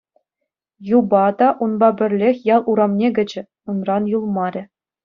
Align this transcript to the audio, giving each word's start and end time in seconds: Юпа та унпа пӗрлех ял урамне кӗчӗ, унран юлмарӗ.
Юпа 0.97 1.25
та 1.37 1.47
унпа 1.63 1.89
пӗрлех 1.97 2.37
ял 2.55 2.61
урамне 2.69 3.07
кӗчӗ, 3.15 3.41
унран 3.69 4.03
юлмарӗ. 4.17 4.63